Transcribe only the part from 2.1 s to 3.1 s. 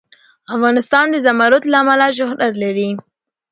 شهرت لري.